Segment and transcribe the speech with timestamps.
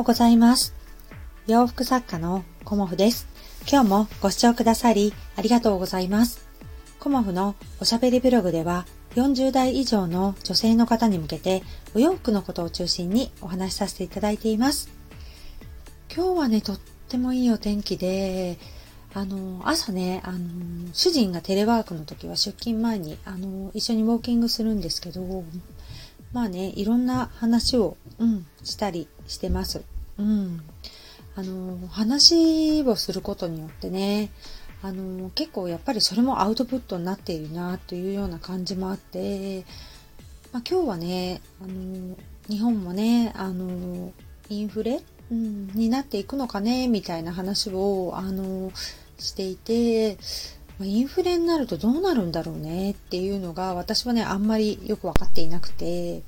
[0.00, 0.74] ようございます。
[1.46, 3.28] 洋服作家のコモフです。
[3.70, 6.48] 今日もご視聴くださりありがとうございます。
[6.98, 11.62] コモフのおしゃべりブログでは40代以上の女性の方に向けて
[11.94, 14.88] お洋服のことを中心にお話しさせていただいています。
[16.10, 18.58] 今日はね、とってもいいお天気で、
[19.12, 20.38] あの、朝ね、あの、
[20.94, 25.44] 主人がテレワークの時は出勤前に、あの、一緒にウォーキングするんですけど、
[26.32, 29.82] まあね、いろんな話を、うん、したりしてます。
[30.18, 30.62] うん。
[31.36, 34.30] あの、話をすることによってね、
[34.82, 39.64] あの、結構やっぱりそれもアウトプットになっているなというような感じもあって、
[40.52, 42.16] まあ、今日はね、あの、
[42.48, 44.12] 日本もね、あの、
[44.48, 45.00] インフレ、
[45.30, 48.72] うん、になっていくのかね、みたいな話を、あの、
[49.18, 50.18] していて、
[50.82, 56.22] インフレになるとどうなるんだろうねっていうのが私はね、あんまりよくわかっていなくて、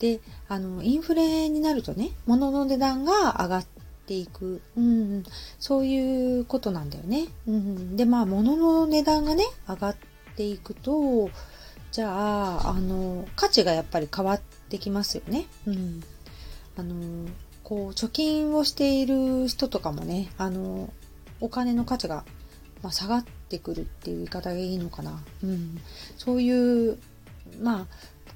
[0.00, 3.66] で、あの、インフレになるとね、物の値段が上がっ
[4.06, 4.62] ていく。
[4.76, 5.24] うん、
[5.58, 7.28] そういうことなんだよね。
[7.46, 9.96] うん、で、まあ、物の値段がね、上がっ
[10.36, 11.30] ていくと、
[11.92, 14.40] じゃあ、あの、価値がやっぱり変わっ
[14.70, 15.46] てきますよね。
[15.66, 16.02] うん。
[16.78, 17.28] あの、
[17.62, 20.90] こう、貯金をしている人とかもね、あの、
[21.40, 22.24] お金の価値が、
[22.82, 25.22] まあ、下がってくるっていう言い方がいいのかな。
[25.44, 25.78] うん。
[26.16, 26.98] そういう、
[27.60, 27.86] まあ、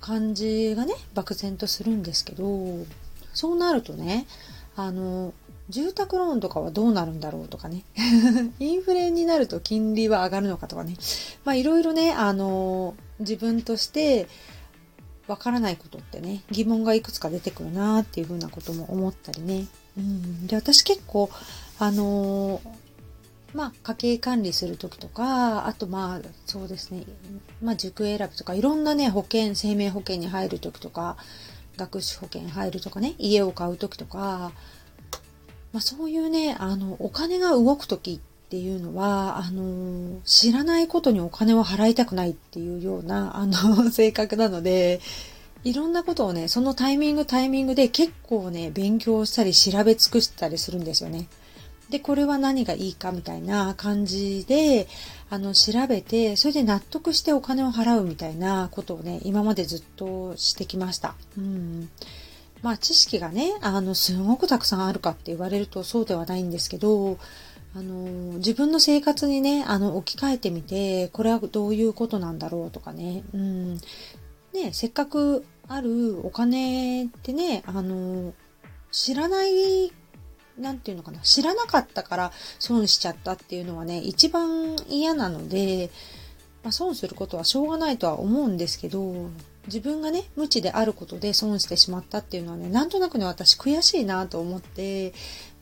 [0.04, 2.44] 感じがね、漠然とするんですけど、
[3.32, 4.26] そうなるとね、
[4.76, 5.32] あの、
[5.70, 7.84] 住宅ローンとかはどうなるんだろうとかね。
[8.60, 10.98] インフレになると金利は上がるのかとかね。
[11.46, 14.28] まあいろいろね、あの、自分として
[15.26, 19.66] わからないことってね、疑問がいくつか出てくるなっていうふうなことも思ったりね。
[19.96, 20.46] うん。
[20.46, 21.30] で、私結構、
[21.78, 22.60] あの
[23.54, 27.04] まあ、家計管理するときとか、あとまあ、そうですね、
[27.62, 31.16] まあ、塾選びとか、いろんなね、保険、生命保険に入るときとか、
[31.76, 34.52] 学資保険入るとかね、家を買うときとか、
[35.72, 38.18] まあ、そういうね、あの、お金が動くときっ
[38.48, 45.00] ていうのは、あの、知らないことにお金を払いたくないっていうような、あの、 性格なので、
[45.62, 51.26] いろんなことをね、そのタイミングタイミングで結構ね、勉強したり調べ尽くしたりするんですよね。
[51.90, 54.88] で、これは何がいいかみたいな感じで、
[55.30, 61.14] あの、調べて、それで納得してお金を払うみたいなことをね、今までずっとしてきました。
[61.36, 61.88] うん。
[62.62, 67.18] まあ、知識がね、あの、すごくたくさんあるかって言われるとそうではないんですけど、
[67.76, 73.74] あの、自分の生活にね、あの、置き換えてみて、これはどういうことなんだろうとかね、うん。
[73.74, 78.32] ね、せっかくあるお金ってね、あの、
[78.92, 79.92] 知らない
[80.58, 85.90] なんていうのかな、知らなかったから損しちゃったっていうのはね、一番嫌なので、
[86.62, 89.28] まあ、損することはしょうがないとは思うんですけど、
[89.66, 95.12] 自分がね、無知であることで損してしまったっていうのはね、なんとなくね、私悔しいなと思って、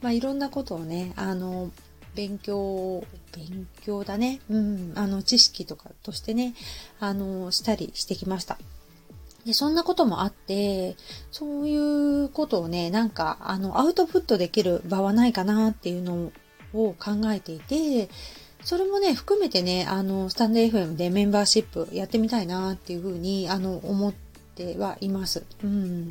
[0.01, 1.71] まあ、いろんなことをね、あの、
[2.15, 3.05] 勉強、
[3.35, 6.55] 勉強だね、うん、あの、知識とかとしてね、
[7.01, 8.59] あの、したりしてきました。
[9.45, 10.97] で、そんなこともあって、
[11.31, 16.33] そういうことをね、なんか、あの、アウトプットできる場はないかなっていうの
[16.73, 18.09] を考えていて、
[18.65, 24.15] それもね、含めてね、あの、スタンド FM でメンバーシップやってみたいなっていうふうに、あの、思っ
[24.55, 25.45] てはいます。
[25.65, 26.09] うん。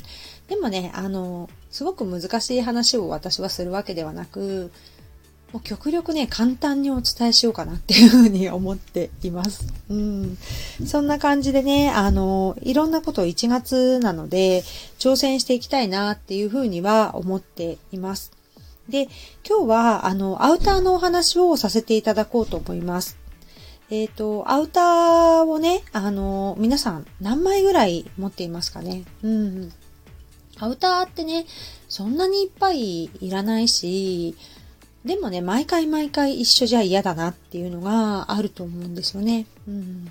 [0.49, 4.71] でもね、あの、すごく難しい話を私はするわけではなく、
[5.53, 9.67] もう極力ね、簡単にお伝えしようかなっていうふうに思っています。
[9.89, 10.37] うん。
[10.85, 14.63] そんな感じでね、あの、いろんなことを1月なので、
[14.97, 18.31] 挑戦していきたいなっていうふうには思っています。
[18.87, 19.09] で、
[19.47, 23.17] 今日は、あの、アウターのお話をさせていただこうと思います。
[23.89, 29.03] えっ、と、アウターをね、あの、皆さん何枚ぐらい持っていますかね？
[29.21, 29.73] うん。
[30.59, 31.45] アウターってね、
[31.89, 34.37] そんなにいっぱいいらないし、
[35.05, 39.47] でもね、毎回毎回一緒じゃ嫌だなっていうのがあると思うんですよね。
[39.67, 40.05] うん。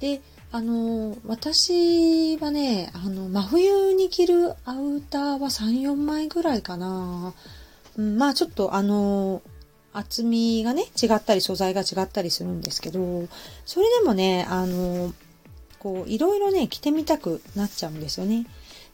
[0.00, 0.20] で、
[0.50, 7.34] あの、私はね、あの、真冬に着るアウターは3、4枚ぐらいかな。
[7.96, 9.42] うん、まあちょっとあの、
[9.92, 13.28] 厚みがね、違ったり素材が違ったりするんですけど、
[13.66, 15.12] それでもね、あの、
[15.78, 18.46] こう、いろいろね、着てみたくなっちゃうんですよね。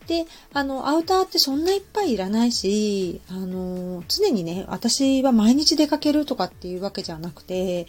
[0.09, 0.25] で、
[0.55, 7.87] あの、アウターってそんないっぱいいらないし、あの、常にね、私は毎日出かけるとかっていうわけじゃなくて、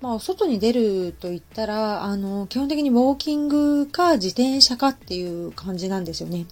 [0.00, 6.46] まあ、外に出ると言ったら、あの、基本的にウォーキングか自転車かっていう感じなんですよね。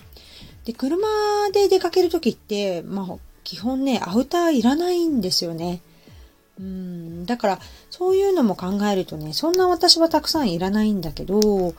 [0.65, 1.07] で、車
[1.53, 5.81] で出かけるときって、まあ、基本ね、アウターいらないんですよね。
[6.59, 7.61] うん、だから、
[7.91, 11.75] そういうのも考えるとね、そんな私はたくさんいらないんだけど、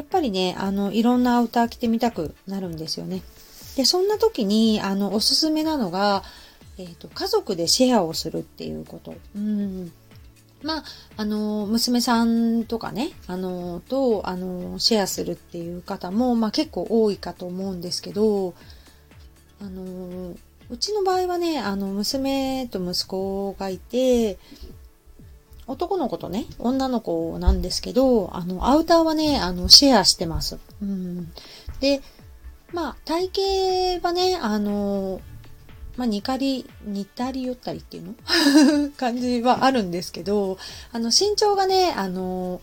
[0.00, 3.20] やっぱりね、あの、いろんなアウター着てみたくなるんですよね。
[3.76, 6.24] で、そんな時に、あの、おすすめなのが、
[6.78, 9.14] えっ、ー、と、家族でシェアをするっていうこと。
[9.36, 9.92] うん。
[10.62, 10.84] まあ、
[11.18, 18.54] あの、娘さんとかね、あの、と、あの、シェアするっていう方も、まあ結構多いかと思うんですけど、
[19.60, 20.34] あの、
[20.70, 24.38] うちの場合はね、あの、娘と息子がいて、
[25.70, 30.58] 男の子とね、女の子なんですけど、あの、アウターはね、あの、シェアしてます。
[30.82, 31.32] うん。
[31.78, 32.02] で、
[32.72, 33.30] まあ、体
[34.00, 35.20] 型はね、あの、
[35.96, 38.14] まあ、似かり、似たり寄ったりっていうの？
[38.96, 40.58] 感じはあるんですけど、
[40.92, 42.60] あの、身長がね、あの、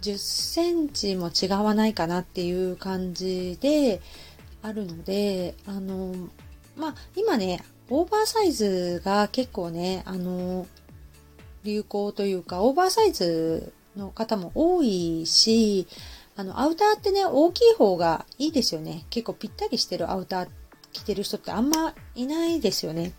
[0.00, 4.00] 10センチも違わないかなっていう感じで
[4.62, 6.14] あるので、あの、
[6.74, 10.66] まあ、今ね、オーバーサイズが結構ね、あの、
[11.64, 15.86] 流行というか、オーバーサイズの方も多いし、
[16.36, 19.04] あの、アウターってね、大きい方がいいですよね。
[19.10, 20.48] 結構ぴったりしてるアウター
[20.92, 23.12] 着てる人ってあんまいないですよね。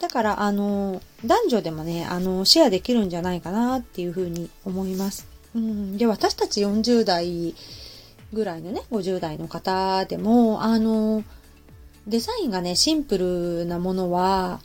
[0.00, 5.26] だから、あの、男女でもね、あの、シェアできるんじゃないかなっていうふうに思います。
[5.54, 5.96] うん。
[5.96, 7.54] で、私たち40代
[8.32, 11.22] ぐらいのね、50代の方でも、あの、
[12.06, 14.60] デザインがね、シンプルなものは、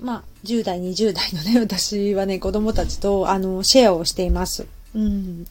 [0.00, 4.66] まあ、10代、20代のね、 私はね、子供たちと、あの、シェアをしています。
[4.94, 5.46] うん。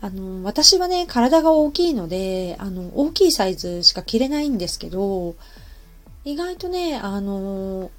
[0.00, 5.34] あの、私はね、体が大きいので、あの、大きいサイズしか着れないんですけど、
[6.24, 7.90] 意外とね、あの、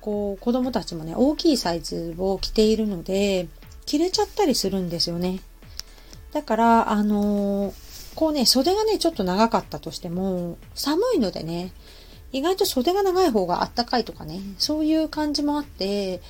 [0.00, 3.48] こう、子供たちもね、大きいサイズを着ているので、
[3.86, 5.40] 着れちゃったりするんですよね。
[6.32, 7.72] だから、あの、
[8.14, 11.72] こうね、袖がね、ちょっと長かったとしても、寒いのでね、
[12.32, 16.20] 意外と袖が長い方があったかいとかね、そういう感じもあって、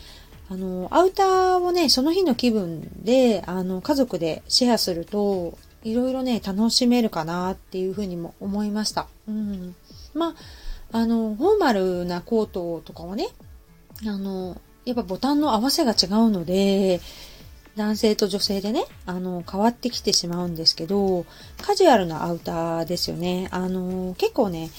[0.50, 9.06] あの、アウターをね、その日の気分で、あの、家族でシェアすると、いろいろね、楽しめるかなっていうふうにも思いました。
[9.28, 9.74] うん。
[10.14, 10.34] ま
[10.92, 13.28] あ、あの、フォーマルなコートとかはね、
[14.06, 17.00] あの、やっぱボタンの合わせが違うので、
[17.76, 21.26] 男性と女性でね、あの、変わってきてしまうんですけど、
[21.62, 23.48] カジュアルなアウターですよね。
[23.50, 24.70] あの、結構ね、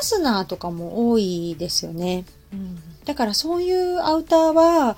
[0.00, 2.24] ファスナーとかも多いですよね。
[2.54, 4.96] うん、だからそういうアウターは、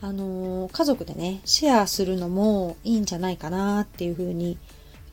[0.00, 4.58] あのー、家族でね、シェアするのもいいんじゃないかなっていうふうに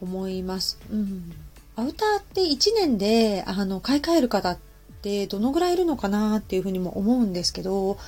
[0.01, 0.79] 思います。
[0.91, 1.31] うん。
[1.75, 4.57] アウターって1年で、あの、買い替える方っ
[5.03, 7.99] てどのぐらいいるのかなっていうふうにも思うんですけど、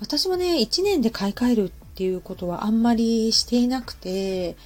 [0.00, 4.56] 私はね、1年で買い替えるっていうことはあんまりしていなくて、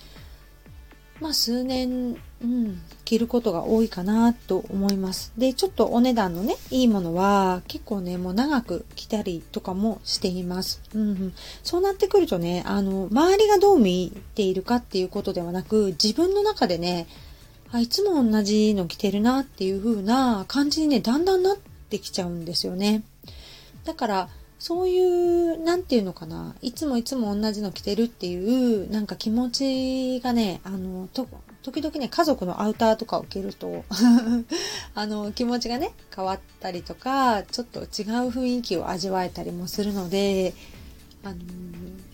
[1.20, 5.32] まあ数年、うん、着ることが多いかなと思います。
[5.38, 10.82] で、ちょっとお値段のね、いいものは結構ね、もう長く着たりとかもしています。
[10.94, 17.06] うん、うん、そうなってくるとね、あの、周りがどう見ているかっていうことではなく、自分の中でね、
[17.72, 21.56] あいつも同じの着てるなっていう風な感じにね、だんだんなっ
[21.88, 23.02] てきちゃうんですよね。
[23.84, 24.28] だから、
[24.58, 31.28] そういう、なんていうのかな、いつもいつも同じの着てるっていう、なんか気持ちがね、あの、と、
[31.66, 33.84] 時々ね、家族のアウターとかを着ると
[34.94, 37.86] あの、気持ちがね、変わったりとか、ちょっと違う
[38.30, 40.54] 雰囲気を味わえたりもするので、
[41.24, 41.36] あの、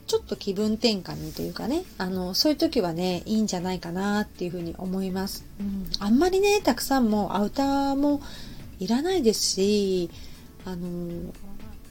[0.07, 5.45] ちょっと気分転換にというかね、あの、そういう時はね、いいんじゃないかなっていうふうに思います。
[5.61, 8.23] うん、あんまりね、たくさんもアウターも
[8.79, 10.11] いらないですし、
[10.65, 11.33] あの、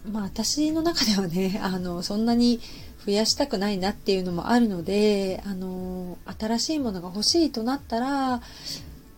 [0.10, 2.60] まあ私の中ではね、 あの、そんなに
[3.06, 8.42] 増やしたくないなっていうのもあるので、あの、新しいものが欲しいとなったら、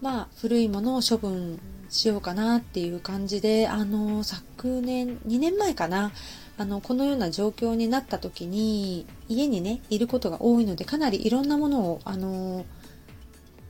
[0.01, 1.59] まあ古いものを処分
[1.89, 6.11] しようかなっていう感じで、あの、昨年、2年前かな、
[6.57, 12.65] あの、このような状況になった時に、家にね、いることが多いので、かなりいろんなものを、あの、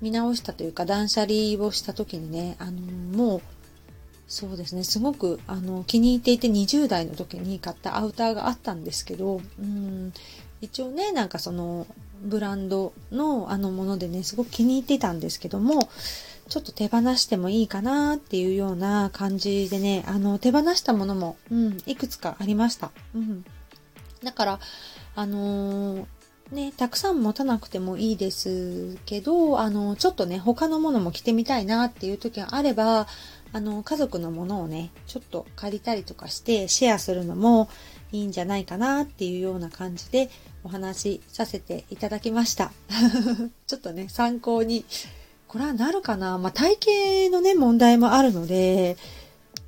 [0.01, 3.41] 見直したというか、断捨離をした時にね、あの、もう、
[4.33, 4.83] そうですね。
[4.83, 10.11] すごく、あの、気に入っていて20代の時に買ったアウターがあったんですけど、うん、
[10.59, 11.85] 一応ね、なんかその、
[12.23, 15.87] ブランドのあのものでね、すごく気に入ってたんですけども、
[16.49, 22.89] ちょっと手放してもいいかなっていうような感じでね、あの、手放したものも、うん、いくつかありました。
[23.13, 23.45] うん。
[24.23, 24.59] だから、
[25.15, 26.05] あのー、
[26.51, 33.05] ね、たくさん持たなくてもいいですけど、あの、ちょっとね、他のものも着てみたいなっていう時があれば、
[33.53, 37.69] あの、家族のものをね、ちょっと借りたりとかしてシェアするのも
[38.11, 40.29] いいんじゃないかなっていうような感じで
[40.63, 42.71] お話しさせていただきました。
[43.67, 44.85] ちょっとね、参考に、
[45.47, 46.39] これはなるかな？
[46.39, 46.77] まあ、体
[47.29, 48.97] 型のね、問題もあるので、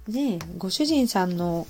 [0.08, 1.68] ね、ご主人さんの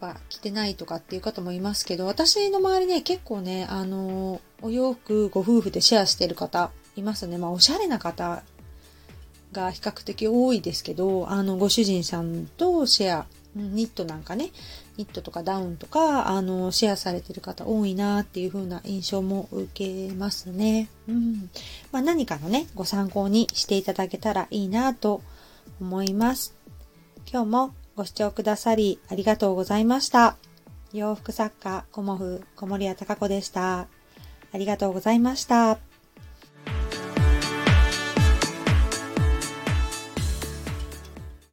[0.00, 7.38] は着てないとかっていう方もいますけど、私の周りね、結構ね、あの、お洋服ご夫婦でシェアしてる方いますね。
[7.38, 8.42] まあ、おしゃれな方
[9.58, 14.50] が比較的多いですけど、あの、ご主人さんとシェア、ニットなんかね、
[14.96, 19.66] ニットとかダウンとか、あの、シェアされてる方多いなっていう風な印象も受
[20.08, 20.88] けますね。
[21.08, 21.50] うん。
[21.90, 25.22] まあ、何かのね、ご参考にしていただけたらいいなと
[25.80, 26.54] 思います。
[27.30, 30.36] 今日もご視聴くださりありがとうございました。
[30.92, 33.80] 洋服作家、コモフ、小森屋隆子でした。
[33.80, 33.88] あ
[34.54, 35.87] りがとうございました。